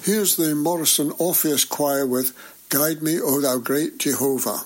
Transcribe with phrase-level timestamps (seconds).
[0.00, 2.32] Here's the Morriston Orpheus Choir with
[2.70, 4.62] Guide Me, O Thou Great Jehovah.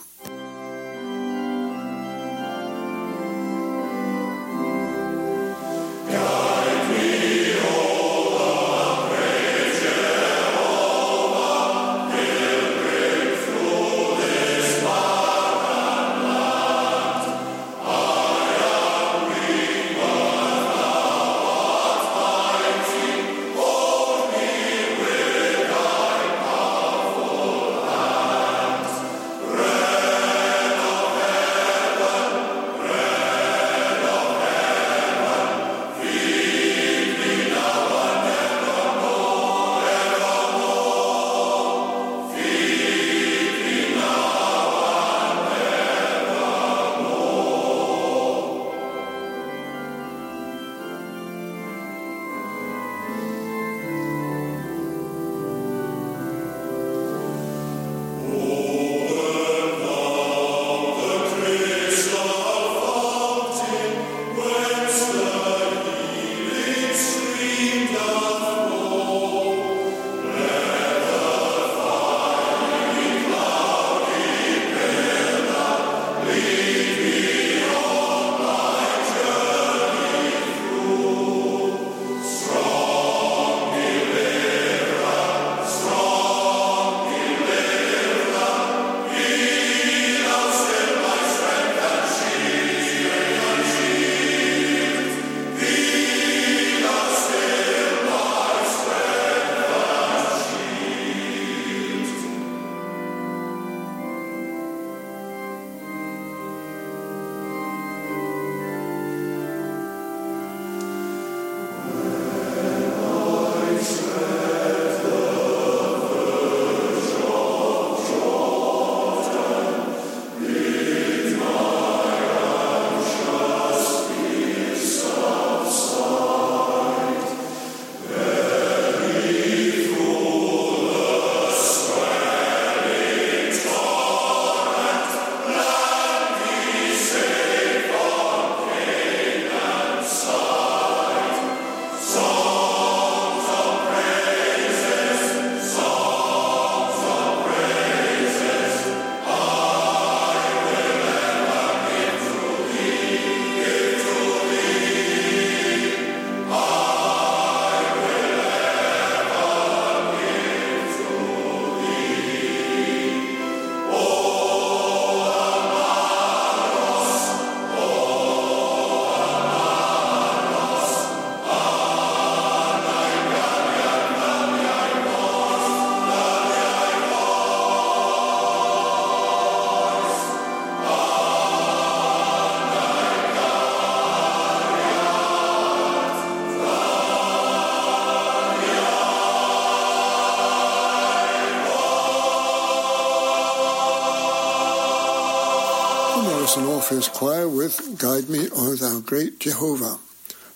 [196.86, 199.98] Orpheus Choir with Guide Me, O Thou Great Jehovah.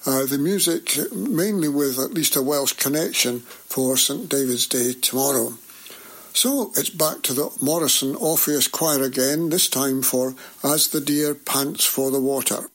[0.06, 5.54] Uh, the music mainly with at least a Welsh connection for St David's Day tomorrow.
[6.32, 11.34] So it's back to the Morriston Orpheus Choir again, this time for As the Deer
[11.34, 12.70] Pants for the Water.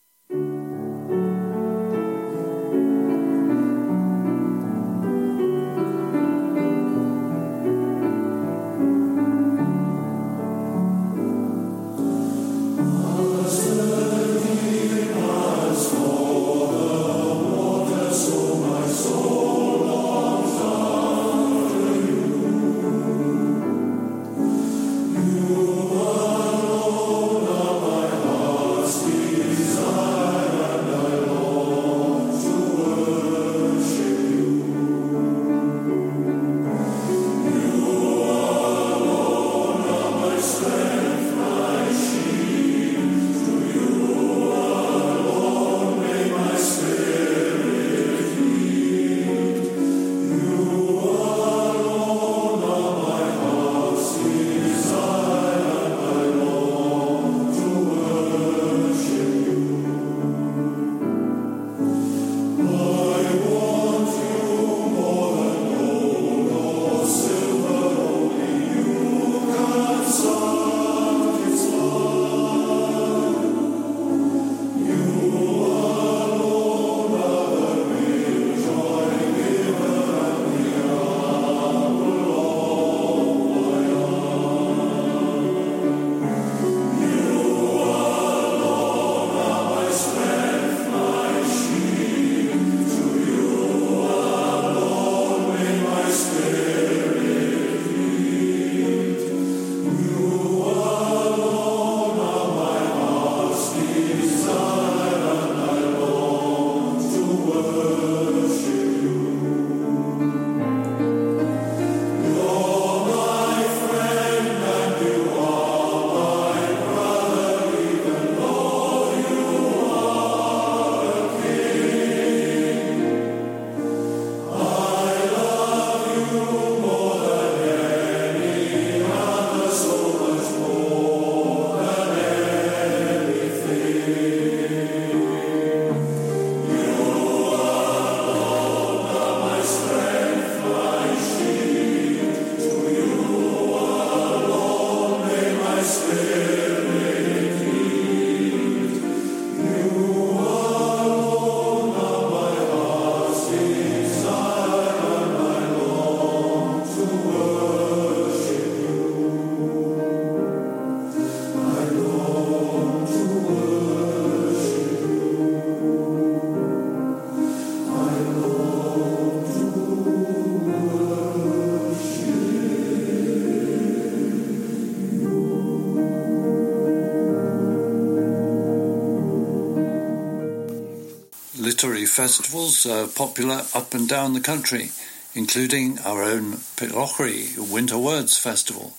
[182.16, 184.90] Festivals are popular up and down the country,
[185.34, 188.94] including our own Pitlochry Winter Words Festival.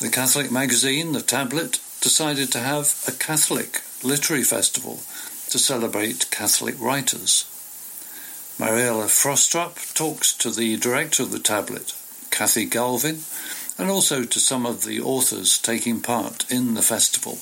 [0.00, 5.00] The Catholic magazine, The Tablet, decided to have a Catholic literary festival
[5.50, 7.44] to celebrate Catholic writers.
[8.58, 11.92] Mariella Frostrup talks to the director of the tablet,
[12.30, 13.20] Kathy Galvin,
[13.76, 17.38] and also to some of the authors taking part in the festival.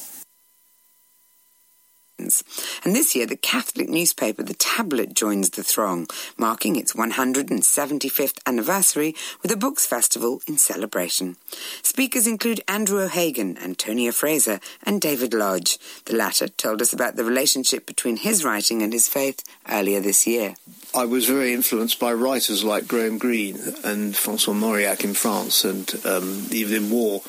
[2.91, 9.15] And this year, the Catholic newspaper The Tablet joins the throng, marking its 175th anniversary
[9.43, 11.37] with a books festival in celebration.
[11.85, 15.79] Speakers include Andrew O'Hagan, Antonia Fraser, and David Lodge.
[16.07, 20.27] The latter told us about the relationship between his writing and his faith earlier this
[20.27, 20.57] year.
[20.93, 25.89] I was very influenced by writers like Graham Greene and Francois Mauriac in France and
[26.05, 27.21] um, Evelyn Waugh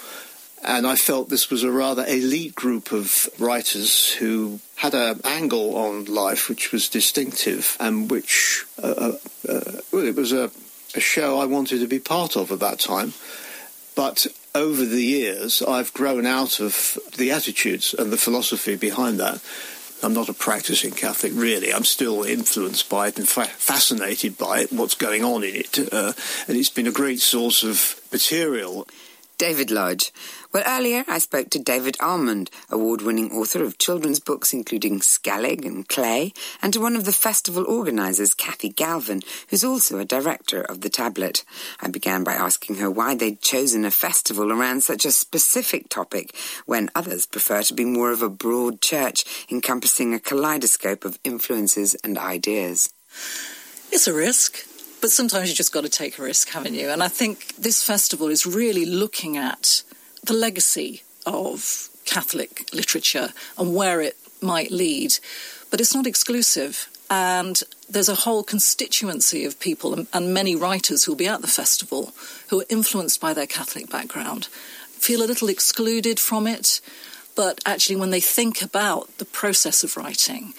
[0.63, 5.75] and I felt this was a rather elite group of writers who had an angle
[5.75, 9.12] on life which was distinctive and which uh, uh,
[9.50, 10.52] uh, well, it was a,
[10.96, 13.13] a show I wanted to be part of at that time.
[13.96, 19.42] But over the years, I've grown out of the attitudes and the philosophy behind that.
[20.04, 21.74] I'm not a practicing Catholic, really.
[21.74, 25.94] I'm still influenced by it and fa- fascinated by it, what's going on in it.
[25.94, 26.13] Uh,
[26.48, 28.88] and it's been a great source of material.
[29.38, 30.12] David Lodge.
[30.53, 35.65] Well, earlier I spoke to David Almond, award winning author of children's books including Skellig
[35.65, 40.59] and Clay, and to one of the festival organisers, Kathy Galvin, who's also a director
[40.59, 41.45] of the tablet.
[41.80, 46.36] I began by asking her why they'd chosen a festival around such a specific topic
[46.65, 51.95] when others prefer to be more of a broad church encompassing a kaleidoscope of influences
[52.03, 52.94] and ideas.
[53.89, 54.68] It's a risk.
[55.00, 56.89] But sometimes you just got to take a risk, haven't you?
[56.89, 59.81] And I think this festival is really looking at
[60.24, 65.13] the legacy of Catholic literature and where it might lead.
[65.70, 66.90] But it's not exclusive.
[67.10, 71.48] And there's a whole constituency of people and, and many writers who'll be at the
[71.48, 72.13] festival
[72.50, 74.46] who are influenced by their Catholic background,
[74.92, 76.80] feel a little excluded from it.
[77.36, 80.54] But actually, when they think about the process of writing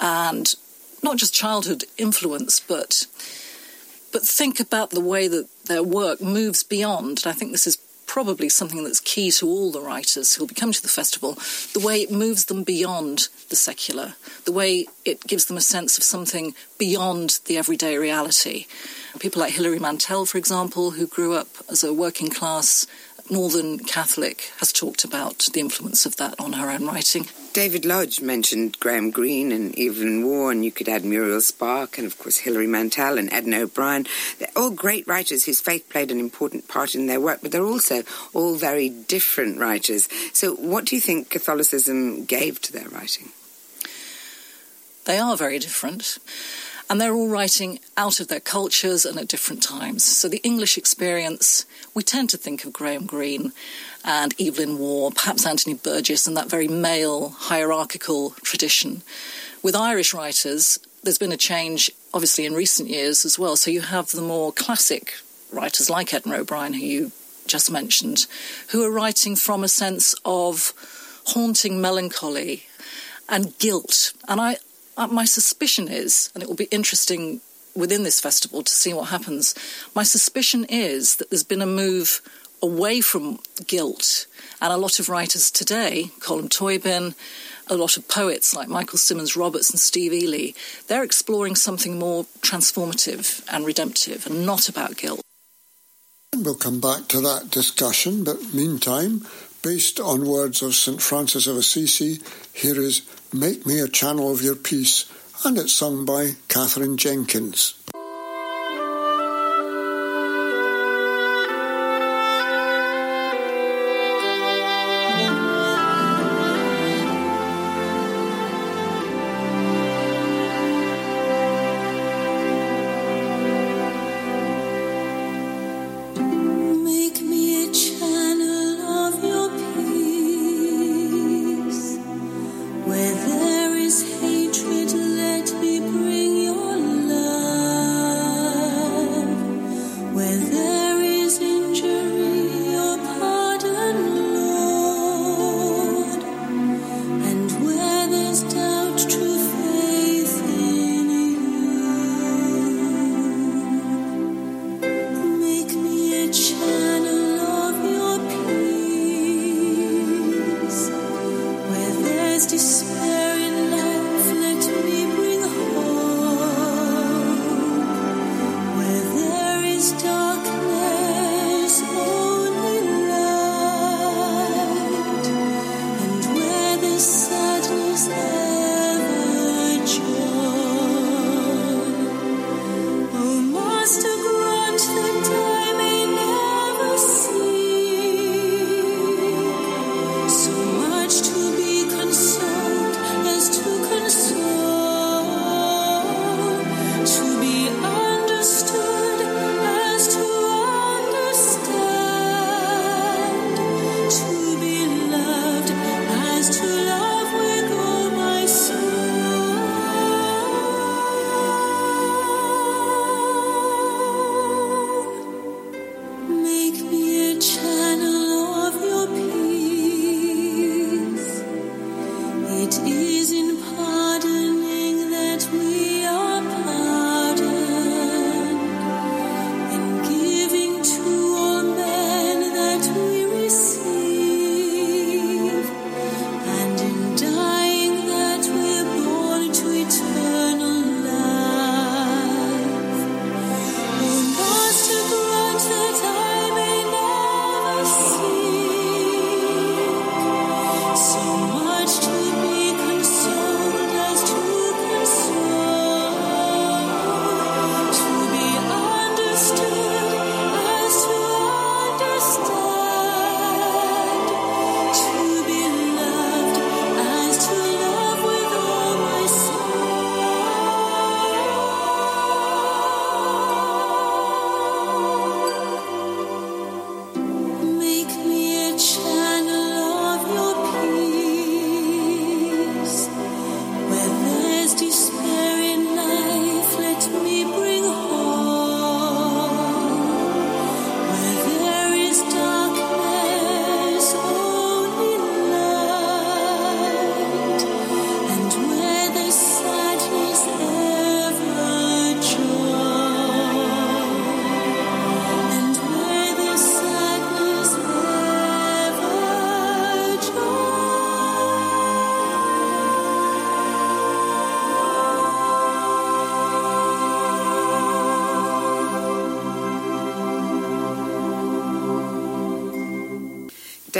[0.00, 0.54] and
[1.02, 3.06] not just childhood influence, but
[4.12, 7.22] but think about the way that their work moves beyond.
[7.24, 7.78] And I think this is
[8.12, 11.32] probably something that's key to all the writers who'll be coming to the festival
[11.72, 15.96] the way it moves them beyond the secular, the way it gives them a sense
[15.96, 18.66] of something beyond the everyday reality.
[19.18, 22.86] People like Hilary Mantel, for example, who grew up as a working class
[23.30, 27.26] Northern Catholic, has talked about the influence of that on her own writing.
[27.52, 32.06] David Lodge mentioned Graham Greene and Evelyn Waugh, and you could add Muriel Spark, and
[32.06, 34.06] of course Hilary Mantel and Edna O'Brien.
[34.38, 37.62] They're all great writers whose faith played an important part in their work, but they're
[37.64, 38.02] also
[38.32, 40.08] all very different writers.
[40.32, 43.30] So, what do you think Catholicism gave to their writing?
[45.04, 46.18] They are very different
[46.92, 50.04] and they're all writing out of their cultures and at different times.
[50.04, 53.52] So the English experience, we tend to think of Graham Greene
[54.04, 59.00] and Evelyn Waugh, perhaps Anthony Burgess, and that very male hierarchical tradition.
[59.62, 63.56] With Irish writers, there's been a change, obviously, in recent years as well.
[63.56, 65.14] So you have the more classic
[65.50, 67.12] writers like Edna O'Brien, who you
[67.46, 68.26] just mentioned,
[68.68, 70.74] who are writing from a sense of
[71.28, 72.64] haunting melancholy
[73.30, 74.12] and guilt.
[74.28, 74.58] And I,
[75.02, 77.40] Uh, my suspicion is, and it will be interesting
[77.74, 79.52] within this festival to see what happens,
[79.96, 82.20] my suspicion is that there's been a move
[82.62, 84.26] away from guilt.
[84.60, 87.16] And a lot of writers today, Colm Tóibín,
[87.66, 90.52] a lot of poets like Michael Symmons Roberts and Steve Ely,
[90.86, 95.20] they're exploring something more transformative and redemptive and not about guilt.
[96.32, 99.26] We'll come back to that discussion, but meantime,
[99.62, 101.00] based on words of St.
[101.00, 102.18] Francis of Assisi,
[102.52, 103.02] here is
[103.32, 105.10] Make Me a Channel of Your Peace,
[105.44, 107.74] and it's sung by Katherine Jenkins.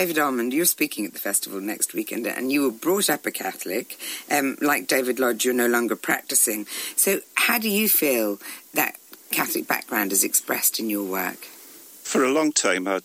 [0.02, 3.30] David Almond, you're speaking at the festival next weekend, and you were brought up a
[3.30, 3.97] Catholic.
[4.28, 6.66] Um, like David Lodge, you're no longer practicing.
[6.97, 8.40] So, how do you feel
[8.75, 8.97] that
[9.30, 11.44] Catholic background is expressed in your work?
[12.02, 13.02] For a long time, I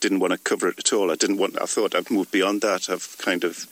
[0.00, 1.12] didn't want to cover it at all.
[1.12, 1.56] I didn't want.
[1.56, 2.90] I thought I'd moved beyond that.
[2.90, 3.68] I've kind of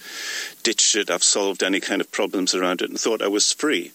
[0.63, 1.11] ditched it.
[1.11, 3.91] I've solved any kind of problems around it, and thought I was free.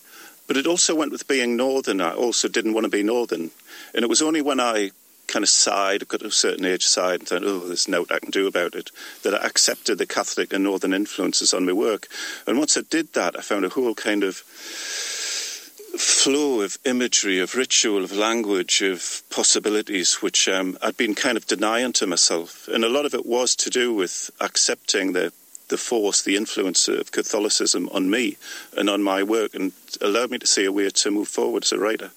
[0.45, 2.01] But it also went with being northern.
[2.01, 3.51] I also didn't want to be northern,
[3.95, 4.91] and it was only when I
[5.33, 8.45] kind of sighed, a certain age, sighed and thought, oh, there's no I can do
[8.45, 8.91] about it,
[9.23, 12.07] that I accepted the Catholic and Northern influences on my work.
[12.45, 17.55] And once I did that, I found a whole kind of flow of imagery, of
[17.55, 22.67] ritual, of language, of possibilities, which um, I'd been kind of denying to myself.
[22.67, 25.33] And a lot of it was to do with accepting the
[25.69, 28.37] the force, the influence of Catholicism on me
[28.77, 29.71] and on my work, and
[30.01, 32.11] allowed me to see a way to move forward as a writer.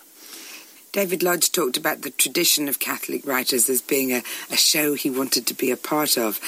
[0.97, 5.11] David Lodge talked about the tradition of Catholic writers as being a, a show he
[5.11, 6.41] wanted to be a part of.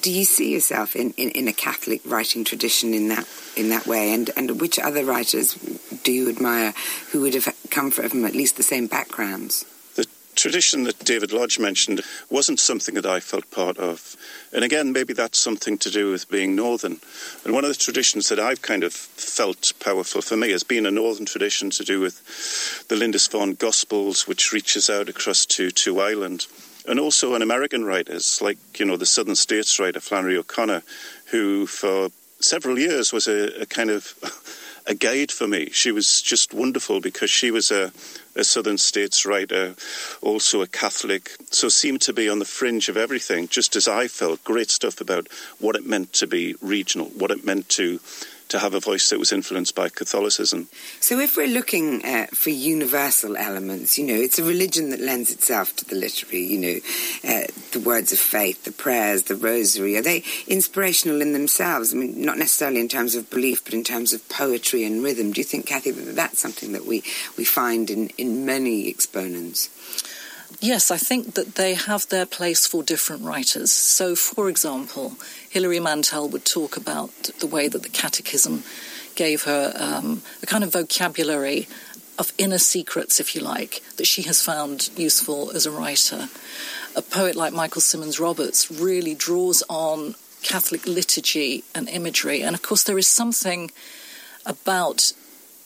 [0.00, 3.28] Do you see yourself in, in, in, a Catholic writing tradition in that
[3.58, 4.14] in that way?
[4.14, 5.52] And and which other writers
[6.02, 6.72] do you admire
[7.12, 9.66] who would have come from at least the same backgrounds?
[10.40, 14.16] Tradition that David Lodge mentioned wasn't something that I felt part of.
[14.52, 16.98] And again, maybe that's something to do with being northern.
[17.44, 20.86] And one of the traditions that I've kind of felt powerful for me has been
[20.86, 26.00] a northern tradition to do with the Lindisfarne Gospels, which reaches out across to, to
[26.00, 26.46] Ireland.
[26.88, 30.82] And also an American writers, like, you know, the Southern States writer Flannery O'Connor,
[31.26, 32.08] who for
[32.40, 34.14] several years was a, a kind of
[34.86, 35.70] a guide for me.
[35.70, 37.92] She was just wonderful because she was a,
[38.34, 39.74] a Southern States writer,
[40.22, 44.08] also a Catholic, so seemed to be on the fringe of everything, just as I
[44.08, 44.44] felt.
[44.44, 48.00] Great stuff about what it meant to be regional, what it meant to
[48.50, 50.68] to have a voice that was influenced by Catholicism.
[51.00, 55.30] So, if we're looking uh, for universal elements, you know, it's a religion that lends
[55.30, 56.78] itself to the literary, you know,
[57.24, 59.96] uh, the words of faith, the prayers, the rosary.
[59.96, 61.94] Are they inspirational in themselves?
[61.94, 65.32] I mean, not necessarily in terms of belief, but in terms of poetry and rhythm.
[65.32, 67.02] Do you think, Kathy, that that's something that we,
[67.38, 69.70] we find in, in many exponents?
[70.58, 73.72] Yes, I think that they have their place for different writers.
[73.72, 75.14] So, for example,
[75.48, 78.64] Hilary Mantel would talk about the way that the Catechism
[79.14, 81.68] gave her um, a kind of vocabulary
[82.18, 86.28] of inner secrets, if you like, that she has found useful as a writer.
[86.94, 92.42] A poet like Michael Symmons Roberts really draws on Catholic liturgy and imagery.
[92.42, 93.70] And of course, there is something
[94.44, 95.12] about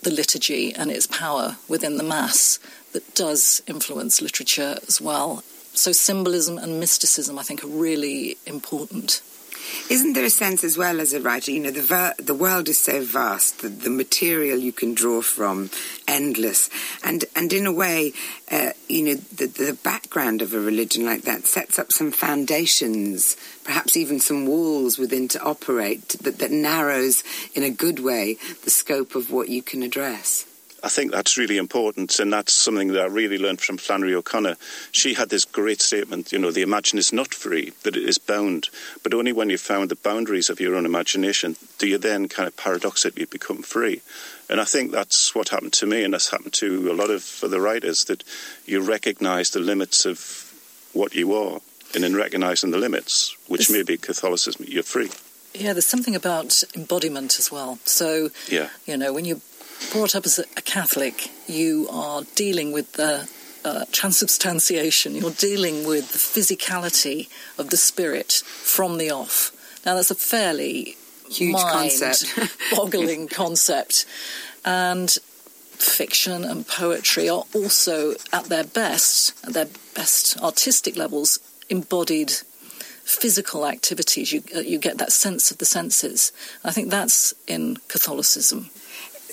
[0.03, 2.59] the liturgy and its power within the Mass
[2.95, 5.43] that does influence literature as well.
[5.75, 9.21] So, symbolism and mysticism, I think, are really important.
[9.91, 12.69] Isn't there a sense as well as a writer, you know, the, ver- the world
[12.69, 15.71] is so vast, the, the material you can draw from
[16.07, 16.71] endless,
[17.03, 18.13] and and in a way,
[18.51, 23.37] uh, you know, the, the background of a religion like that sets up some foundations,
[23.65, 28.71] perhaps even some walls within to operate that, that narrows in a good way the
[28.71, 30.47] scope of what you can address.
[30.85, 34.57] I think that's really important, and that's something that I really learned from Flannery O'Connor.
[34.93, 38.19] She had this great statement, you know, the imagination is not free, that it is
[38.19, 38.69] bound.
[39.03, 42.47] But only when you found the boundaries of your own imagination do you then kind
[42.47, 44.03] of paradoxically become free.
[44.51, 47.41] And I think that's what happened to me, and that's happened to a lot of
[47.43, 48.23] other writers, that
[48.67, 50.53] you recognize the limits of
[50.93, 51.61] what you are.
[51.95, 55.11] And in recognizing the limits, which may be Catholicism, you're free.
[55.55, 57.79] Yeah, there's something about embodiment as well.
[57.85, 58.71] So, yeah.
[58.87, 59.41] you know, when you're
[59.93, 63.29] brought up as a, Catholic, you are dealing with the
[63.65, 65.15] uh, transubstantiation.
[65.15, 69.53] You're dealing with the physicality of the spirit from the off.
[69.87, 70.97] Now, that's a fairly
[71.31, 72.25] huge concept,
[72.75, 74.07] boggling concept,
[74.65, 82.31] and fiction and poetry are also at their best, at their best artistic levels, embodied
[83.05, 84.33] physical activities.
[84.33, 86.33] You uh, you get that sense of the senses.
[86.65, 88.71] I think that's in Catholicism.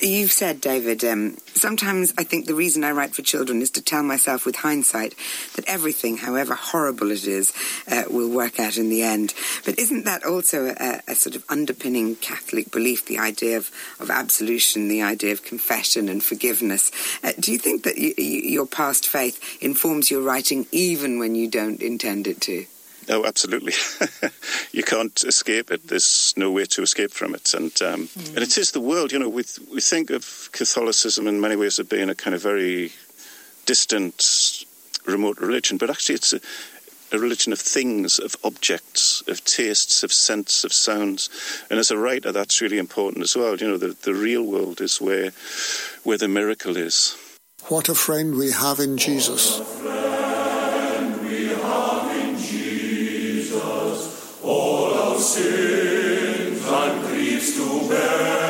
[0.03, 3.83] You've said, David, um, sometimes I think the reason I write for children is to
[3.83, 5.13] tell myself with hindsight
[5.55, 7.53] that everything, however horrible it is,
[7.87, 9.35] uh, will work out in the end.
[9.63, 14.09] But isn't that also a, a, sort of underpinning Catholic belief, the idea of, of
[14.09, 16.91] absolution, the idea of confession and forgiveness?
[17.23, 21.79] Uh, do you think that your past faith informs your writing even when you don't
[21.79, 22.65] intend it to?
[23.11, 23.73] Oh, absolutely.
[24.71, 25.85] you can't escape it.
[25.85, 27.53] There's no way to escape from it.
[27.53, 28.29] And um, mm.
[28.29, 29.11] and it is the world.
[29.11, 32.41] You know, we we think of Catholicism in many ways as being a kind of
[32.41, 32.93] very
[33.65, 34.65] distant,
[35.05, 36.39] remote religion, but actually it's a,
[37.11, 41.29] a religion of things, of objects, of tastes, of scents, of sounds.
[41.69, 43.57] And as a writer, that's really important as well.
[43.57, 45.31] You know, the, the real world is where
[46.03, 47.17] where the miracle is.
[47.67, 49.59] What a friend we have in Jesus.
[55.21, 58.40] sins and griefs to bear.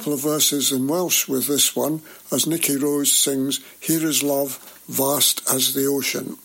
[0.00, 2.00] Couple of verses in Welsh with this one
[2.32, 4.56] as Nicky Rose sings, Here is love,
[4.88, 6.38] vast as the ocean.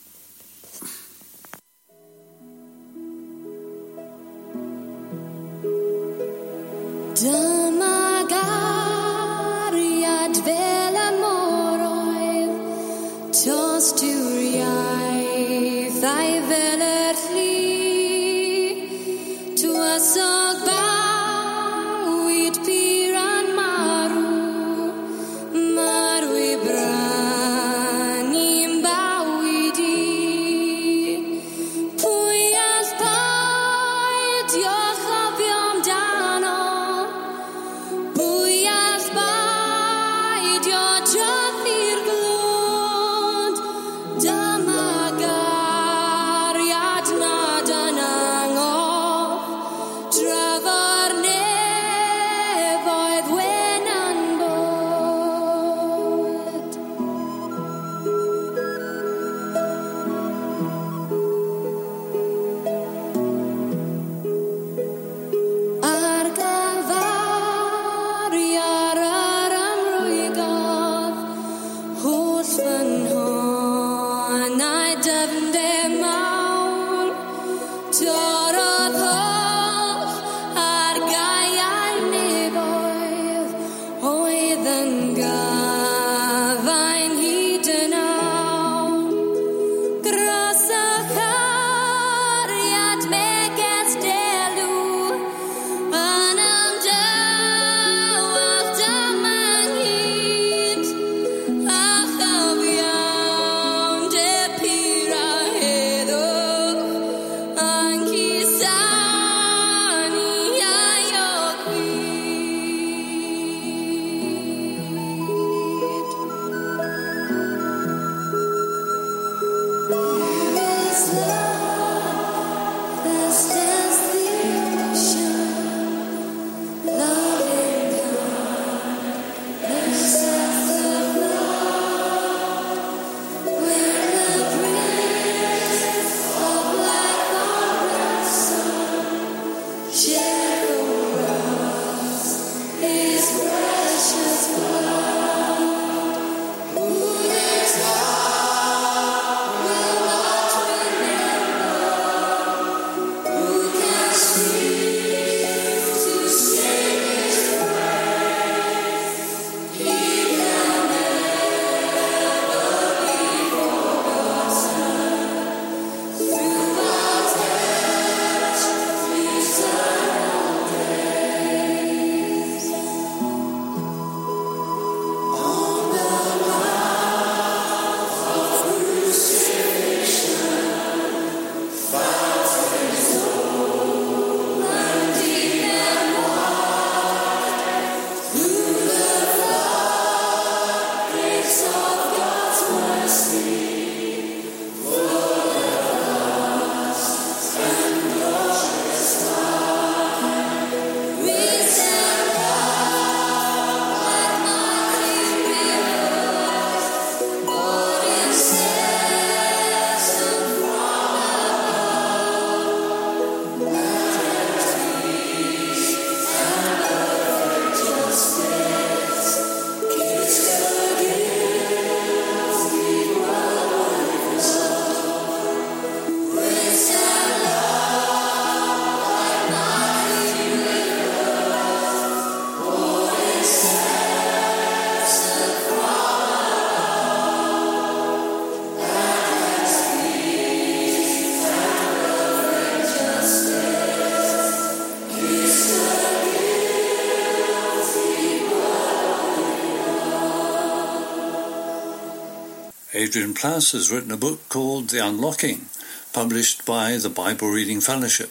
[253.16, 255.68] Adrian Plass has written a book called The Unlocking,
[256.12, 258.30] published by the Bible Reading Fellowship.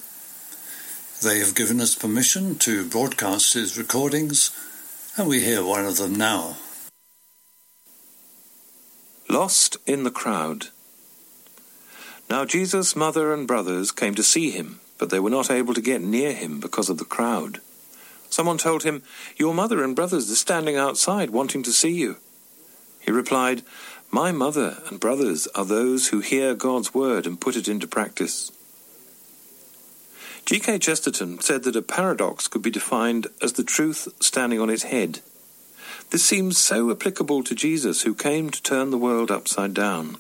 [1.23, 4.51] They have given us permission to broadcast his recordings,
[5.17, 6.59] and we hear one of them now.
[9.31, 10.67] Lost in the crowd.
[12.29, 15.81] Now Jesus' mother and brothers came to see him, but they were not able to
[15.81, 17.63] get near him because of the crowd.
[18.29, 19.03] Someone told him,
[19.39, 22.19] Your mother and brothers are standing outside wanting to see you.
[23.01, 23.63] He replied,
[24.15, 28.53] My mother and brothers are those who hear God's word and put it into practice.
[30.47, 30.79] G.K.
[30.79, 35.19] Chesterton said that a paradox could be defined as the truth standing on its head.
[36.11, 40.19] This seems so applicable to Jesus, who came to turn the world upside down.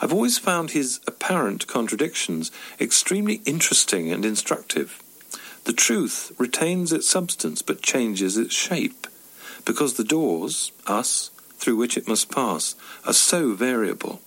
[0.00, 5.02] I've always found his apparent contradictions extremely interesting and instructive.
[5.64, 9.08] The truth retains its substance but changes its shape,
[9.64, 11.30] because the doors, us,
[11.64, 12.74] through which it must pass,
[13.06, 14.20] are so variable.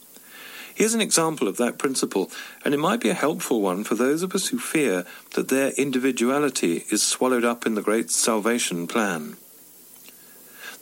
[0.74, 2.32] Here's an example of that principle,
[2.66, 5.72] and it might be a helpful one for those of us who fear that their
[5.72, 9.38] individuality is swallowed up in the great salvation plan.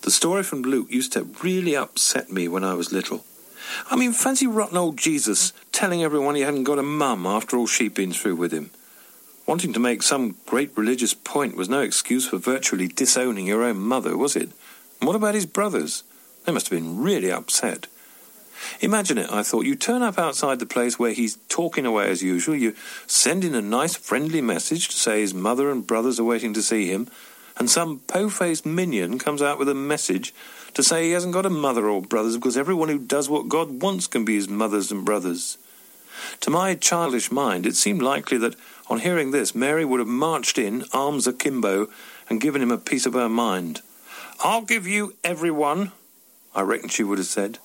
[0.01, 3.25] The story from Luke used to really upset me when I was little.
[3.89, 7.67] I mean, fancy rotten old Jesus telling everyone he hadn't got a mum after all
[7.67, 8.69] she'd been through with him.
[9.45, 13.77] Wanting to make some great religious point was no excuse for virtually disowning your own
[13.77, 14.49] mother, was it?
[14.99, 16.03] And what about his brothers?
[16.45, 17.88] They must have been really upset.
[18.79, 19.65] Imagine it, I thought.
[19.65, 22.55] You turn up outside the place where he's talking away as usual.
[22.55, 22.75] You
[23.08, 26.62] send in a nice, friendly message to say his mother and brothers are waiting to
[26.62, 27.08] see him,
[27.58, 30.34] and some po faced minion comes out with a message
[30.73, 33.81] to say he hasn't got a mother or brothers because everyone who does what God
[33.81, 35.58] wants can be his mothers and brothers.
[36.41, 38.55] To my childish mind, it seemed likely that
[38.89, 41.88] on hearing this, Mary would have marched in, arms akimbo,
[42.29, 43.81] and given him a piece of her mind.
[44.43, 45.91] I'll give you everyone,
[46.55, 47.59] I reckon she would have said.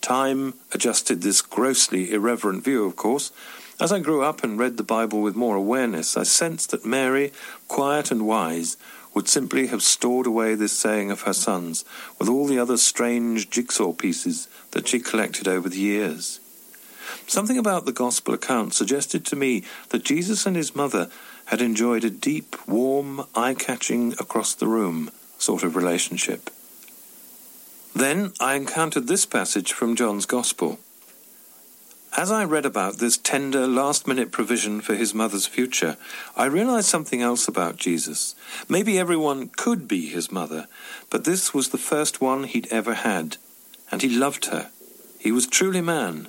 [0.00, 3.30] Time adjusted this grossly irreverent view, of course.
[3.78, 7.32] As I grew up and read the Bible with more awareness, I sensed that Mary,
[7.68, 8.76] quiet and wise,
[9.14, 11.84] would simply have stored away this saying of her sons
[12.18, 16.40] with all the other strange jigsaw pieces that she collected over the years.
[17.26, 21.10] Something about the Gospel account suggested to me that Jesus and his mother
[21.46, 26.50] had enjoyed a deep, warm, eye catching, across the room sort of relationship.
[27.98, 30.78] Then I encountered this passage from John's Gospel.
[32.16, 35.96] As I read about this tender, last minute provision for his mother's future,
[36.36, 38.36] I realized something else about Jesus.
[38.68, 40.68] Maybe everyone could be his mother,
[41.10, 43.36] but this was the first one he'd ever had,
[43.90, 44.70] and he loved her.
[45.18, 46.28] He was truly man,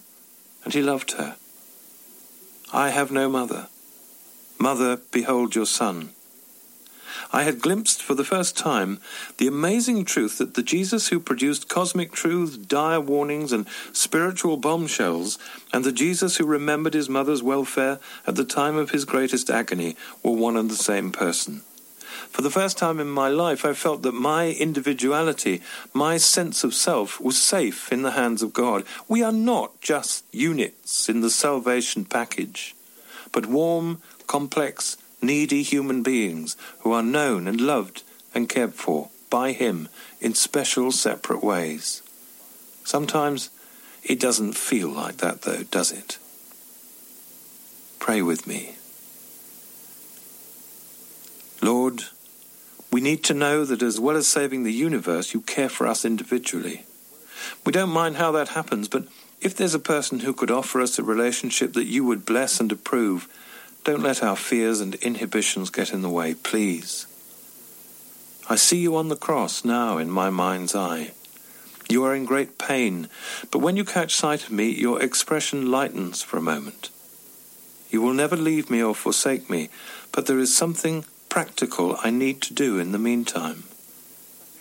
[0.64, 1.36] and he loved her.
[2.74, 3.68] I have no mother.
[4.58, 6.14] Mother, behold your son.
[7.32, 9.00] I had glimpsed for the first time
[9.38, 15.38] the amazing truth that the Jesus who produced cosmic truths, dire warnings, and spiritual bombshells,
[15.72, 19.96] and the Jesus who remembered his mother's welfare at the time of his greatest agony
[20.24, 21.62] were one and the same person.
[22.32, 25.62] For the first time in my life, I felt that my individuality,
[25.94, 28.84] my sense of self, was safe in the hands of God.
[29.08, 32.76] We are not just units in the salvation package,
[33.32, 38.04] but warm, complex, needy human beings who are known and loved
[38.34, 42.02] and cared for by Him in special, separate ways.
[42.84, 43.50] Sometimes
[44.04, 46.18] it doesn't feel like that, though, does it?
[48.00, 48.76] Pray with me.
[51.62, 52.06] Lord,
[52.92, 56.06] we need to know that as well as saving the universe, you care for us
[56.06, 56.84] individually.
[57.66, 59.08] We don't mind how that happens, but
[59.42, 62.72] if there's a person who could offer us a relationship that you would bless and
[62.72, 63.28] approve,
[63.84, 67.08] don't let our fears and inhibitions get in the way, please.
[68.50, 71.12] I see you on the cross now in my mind's eye.
[71.88, 73.10] You are in great pain,
[73.52, 76.90] but when you catch sight of me, your expression lightens for a moment.
[77.90, 79.70] You will never leave me or forsake me,
[80.12, 83.64] but there is something practical I need to do in the meantime.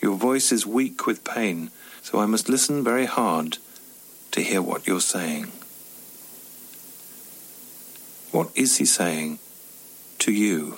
[0.01, 3.59] Your voice is weak with pain, so I must listen very hard
[4.31, 5.53] to hear what you're saying.
[8.31, 9.39] What is he saying
[10.19, 10.77] to you?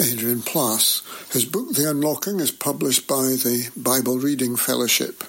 [0.00, 1.02] Adrian Plass.
[1.32, 5.22] His book, The Unlocking, is published by the Bible Reading Fellowship.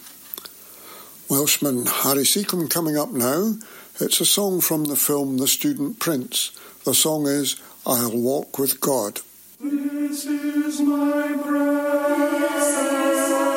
[1.30, 3.56] Welshman Harry Secombe coming up now.
[4.00, 6.52] It's a song from the film The Student Prince.
[6.84, 9.20] The song is I'll Walk with God.
[9.60, 13.51] This is my breath.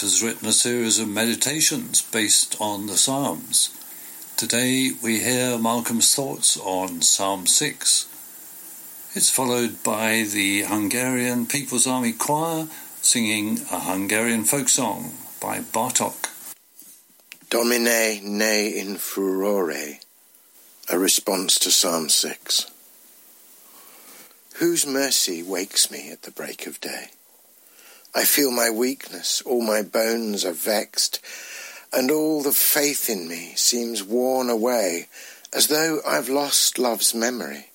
[0.00, 3.70] Has written a series of meditations based on the Psalms.
[4.36, 8.06] Today we hear Malcolm's thoughts on Psalm 6.
[9.14, 12.68] It's followed by the Hungarian People's Army Choir
[13.02, 16.28] singing a Hungarian folk song by Bartok.
[17.50, 19.98] Domine ne in furore,
[20.88, 22.70] a response to Psalm 6.
[24.56, 27.10] Whose mercy wakes me at the break of day?
[28.14, 31.20] I feel my weakness, all my bones are vexed,
[31.92, 35.08] and all the faith in me seems worn away,
[35.52, 37.66] as though I've lost love's memory.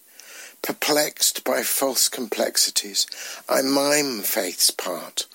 [0.62, 3.06] Perplexed by false complexities,
[3.50, 5.28] I mime faith's part.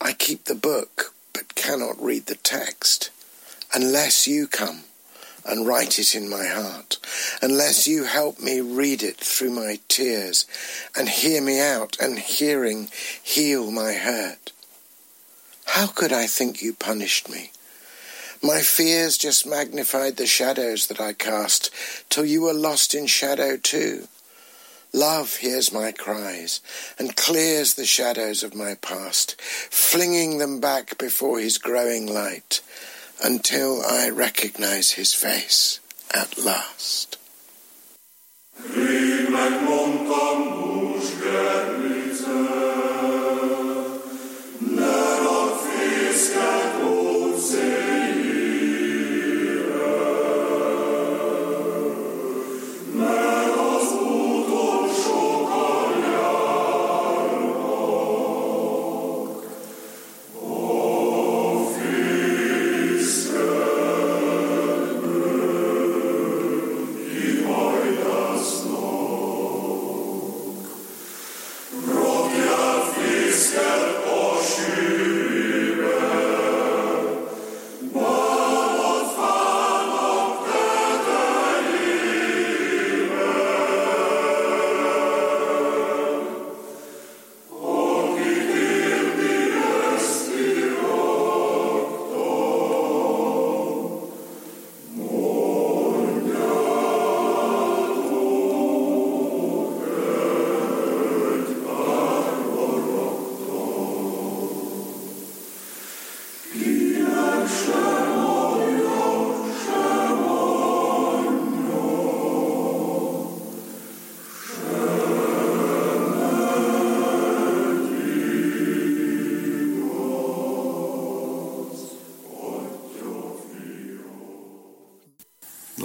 [0.00, 3.10] I keep the book, but cannot read the text,
[3.74, 4.84] unless you come
[5.44, 6.98] and write it in my heart,
[7.42, 10.46] unless you help me read it through my tears
[10.96, 12.88] and hear me out and hearing
[13.22, 14.52] heal my hurt.
[15.66, 17.52] How could I think you punished me?
[18.42, 21.70] My fears just magnified the shadows that I cast
[22.08, 24.08] till you were lost in shadow too.
[24.92, 26.60] Love hears my cries
[26.98, 32.60] and clears the shadows of my past, flinging them back before his growing light
[33.22, 35.80] until I recognize his face
[36.14, 37.18] at last.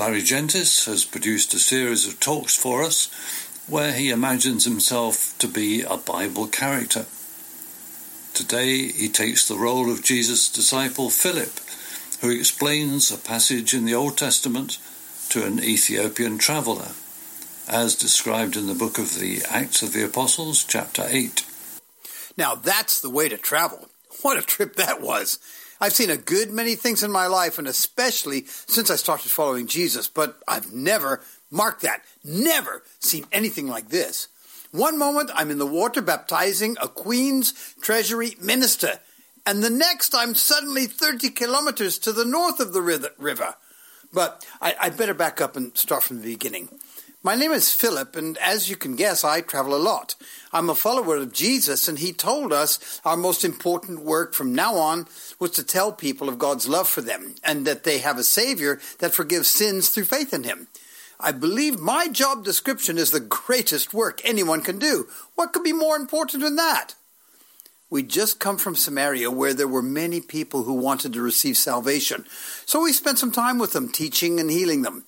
[0.06, 3.10] Larry Gentis has produced a series of talks for us
[3.66, 7.08] where he imagines himself to be a Bible character.
[8.36, 11.60] Today he takes the role of Jesus' disciple Philip,
[12.22, 14.78] who explains a passage in the Old Testament
[15.30, 16.92] to an Ethiopian traveller,
[17.68, 21.44] as described in the book of the Acts of the Apostles, chapter 8.
[22.38, 23.90] Now that's the way to travel.
[24.22, 25.40] What a trip that was!
[25.80, 29.68] I've seen a good many things in my life, and especially since I started following
[29.68, 31.22] Jesus, but I've never,
[31.52, 34.28] mark that, never seen anything like this.
[34.72, 39.00] One moment I'm in the water baptizing a Queen's Treasury minister,
[39.46, 43.56] and the next I'm suddenly 30 kilometers to the north of the river.
[44.14, 46.80] But I, would better back up and start from the beginning.
[47.26, 50.14] My name is Philip, and as you can guess, I travel a lot.
[50.54, 54.76] I'm a follower of Jesus, and he told us our most important work from now
[54.76, 55.08] on
[55.40, 58.80] was to tell people of God's love for them and that they have a Savior
[59.00, 60.68] that forgives sins through faith in him.
[61.20, 65.08] I believe my job description is the greatest work anyone can do.
[65.34, 66.94] What could be more important than that?
[67.90, 72.26] We'd just come from Samaria where there were many people who wanted to receive salvation.
[72.68, 75.06] So we spent some time with them, teaching and healing them.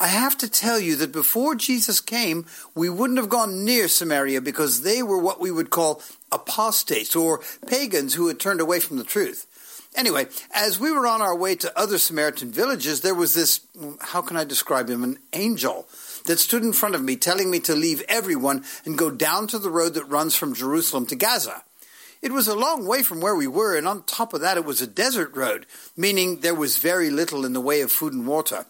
[0.00, 4.40] I have to tell you that before Jesus came, we wouldn't have gone near Samaria
[4.40, 8.96] because they were what we would call apostates or pagans who had turned away from
[8.96, 9.46] the truth.
[9.94, 13.60] Anyway, as we were on our way to other Samaritan villages, there was this,
[14.00, 15.86] how can I describe him, an angel
[16.24, 19.58] that stood in front of me telling me to leave everyone and go down to
[19.58, 21.62] the road that runs from Jerusalem to Gaza.
[22.22, 24.64] It was a long way from where we were, and on top of that, it
[24.64, 28.26] was a desert road, meaning there was very little in the way of food and
[28.26, 28.64] water.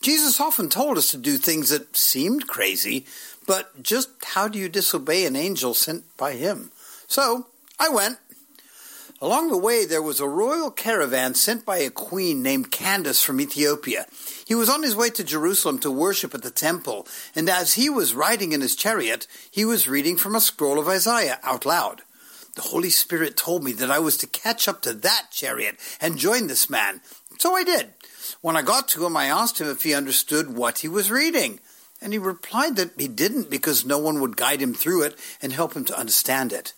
[0.00, 3.06] Jesus often told us to do things that seemed crazy,
[3.46, 6.70] but just how do you disobey an angel sent by him?
[7.06, 7.46] So
[7.78, 8.18] I went.
[9.20, 13.40] Along the way, there was a royal caravan sent by a queen named Candace from
[13.40, 14.06] Ethiopia.
[14.46, 17.90] He was on his way to Jerusalem to worship at the temple, and as he
[17.90, 22.02] was riding in his chariot, he was reading from a scroll of Isaiah out loud.
[22.54, 26.16] The Holy Spirit told me that I was to catch up to that chariot and
[26.16, 27.00] join this man.
[27.38, 27.94] So I did.
[28.40, 31.60] When I got to him, I asked him if he understood what he was reading.
[32.00, 35.52] And he replied that he didn't because no one would guide him through it and
[35.52, 36.72] help him to understand it.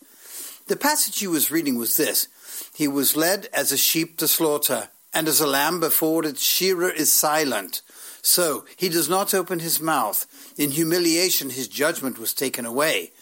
[0.67, 2.29] The passage he was reading was this
[2.75, 6.89] He was led as a sheep to slaughter, and as a lamb before its shearer
[6.89, 7.83] is silent.
[8.23, 10.27] So he does not open his mouth.
[10.57, 13.13] In humiliation his judgment was taken away.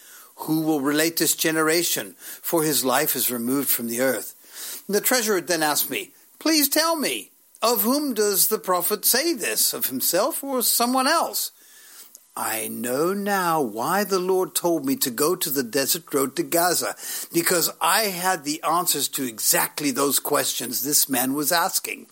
[0.43, 2.15] Who will relate this generation?
[2.19, 4.35] For his life is removed from the earth.
[4.87, 7.28] The treasurer then asked me, Please tell me,
[7.61, 9.73] of whom does the prophet say this?
[9.73, 11.51] Of himself or someone else?
[12.35, 16.43] I know now why the Lord told me to go to the desert road to
[16.43, 16.95] Gaza,
[17.33, 22.07] because I had the answers to exactly those questions this man was asking.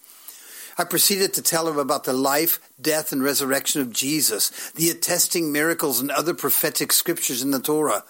[0.78, 5.52] I proceeded to tell him about the life, death, and resurrection of Jesus, the attesting
[5.52, 8.04] miracles and other prophetic scriptures in the Torah.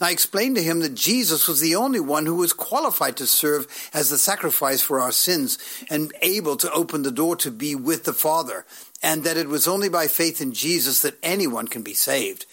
[0.00, 3.66] I explained to him that Jesus was the only one who was qualified to serve
[3.92, 5.58] as the sacrifice for our sins
[5.90, 8.64] and able to open the door to be with the Father,
[9.02, 12.46] and that it was only by faith in Jesus that anyone can be saved.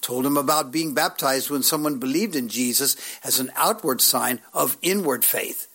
[0.00, 4.76] Told him about being baptized when someone believed in Jesus as an outward sign of
[4.82, 5.68] inward faith.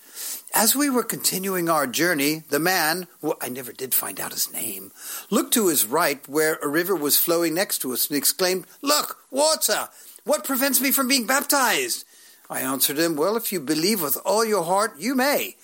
[0.54, 4.52] As we were continuing our journey, the man, well, I never did find out his
[4.52, 4.92] name,
[5.30, 9.20] looked to his right where a river was flowing next to us and exclaimed, Look,
[9.30, 9.90] water!
[10.24, 12.06] What prevents me from being baptized?
[12.50, 15.56] I answered him, Well, if you believe with all your heart, you may.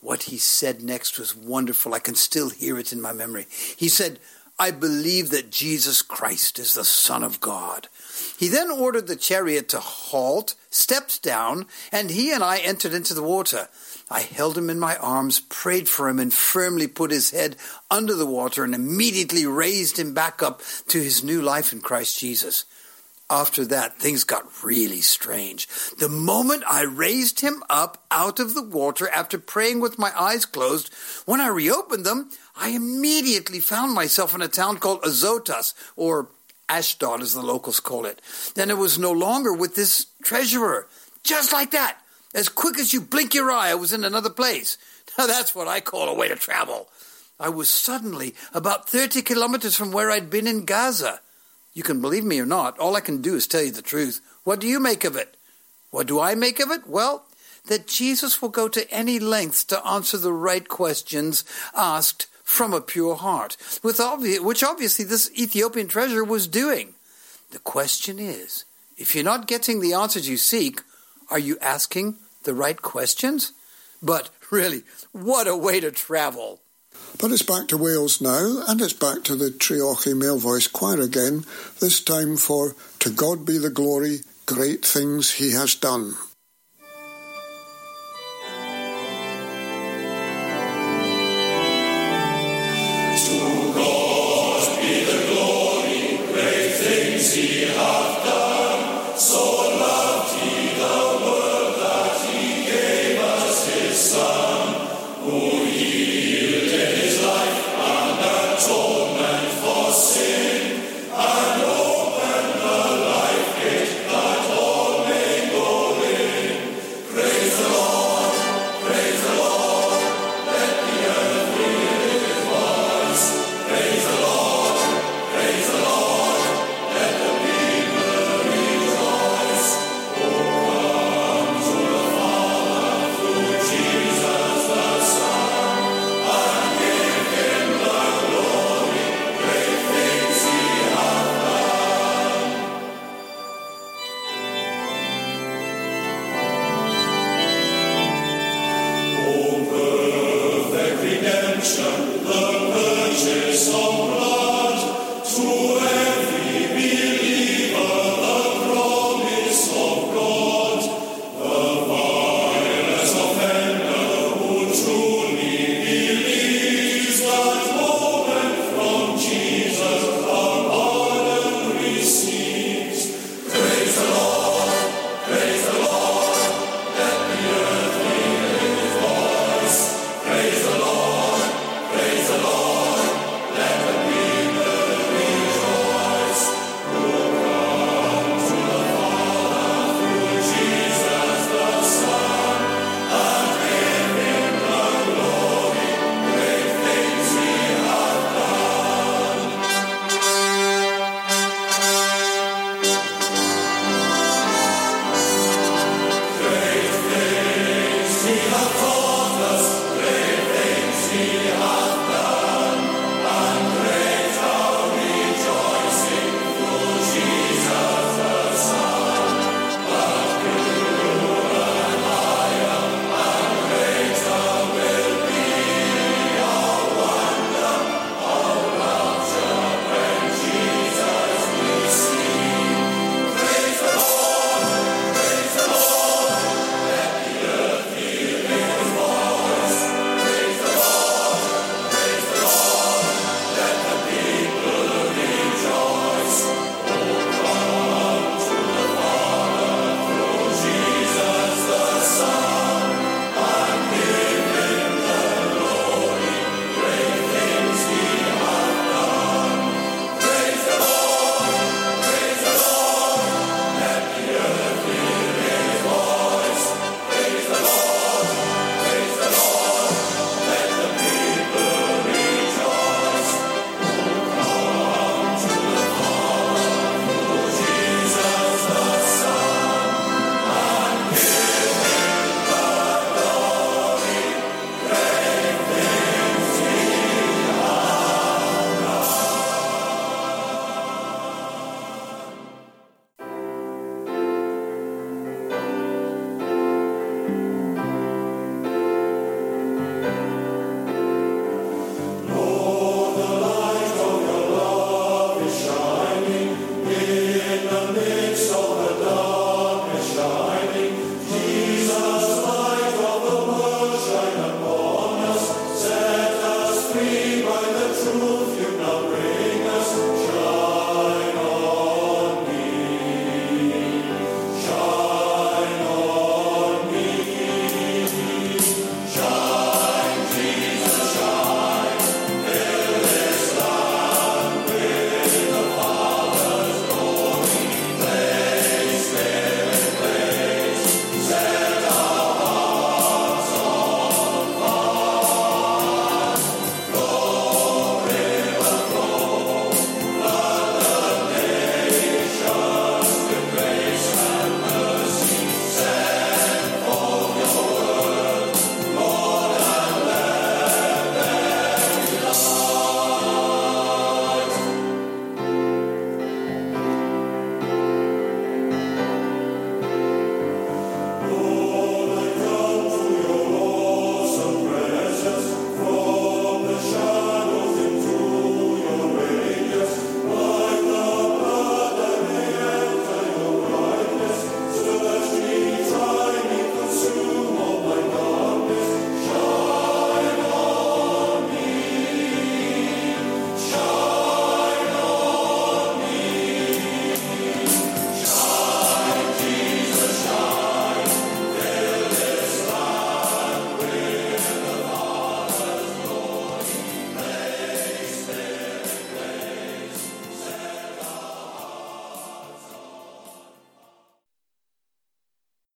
[0.00, 1.94] What he said next was wonderful.
[1.94, 3.46] I can still hear it in my memory.
[3.76, 4.20] He said,
[4.60, 7.86] I believe that Jesus Christ is the Son of God.
[8.38, 13.14] He then ordered the chariot to halt, stepped down, and he and I entered into
[13.14, 13.68] the water.
[14.10, 17.56] I held him in my arms, prayed for him, and firmly put his head
[17.88, 22.18] under the water and immediately raised him back up to his new life in Christ
[22.18, 22.64] Jesus.
[23.30, 25.68] After that, things got really strange.
[25.98, 30.46] The moment I raised him up out of the water after praying with my eyes
[30.46, 30.90] closed,
[31.26, 36.28] when I reopened them, I immediately found myself in a town called Azotus, or
[36.70, 38.22] Ashdod as the locals call it.
[38.54, 40.86] Then it was no longer with this treasurer.
[41.22, 41.98] Just like that.
[42.34, 44.78] As quick as you blink your eye, I was in another place.
[45.18, 46.88] Now that's what I call a way to travel.
[47.40, 51.20] I was suddenly about 30 kilometers from where I'd been in Gaza.
[51.78, 54.20] You can believe me or not, all I can do is tell you the truth.
[54.42, 55.36] What do you make of it?
[55.92, 56.88] What do I make of it?
[56.88, 57.24] Well,
[57.68, 61.44] that Jesus will go to any lengths to answer the right questions
[61.76, 66.94] asked from a pure heart, which obviously this Ethiopian treasurer was doing.
[67.52, 68.64] The question is
[68.96, 70.80] if you're not getting the answers you seek,
[71.30, 73.52] are you asking the right questions?
[74.02, 76.58] But really, what a way to travel!
[77.16, 81.00] But it's back to Wales now, and it's back to the Treorchy Male Voice Choir
[81.00, 81.44] again,
[81.80, 86.14] this time for To God Be the Glory, Great Things He Has Done.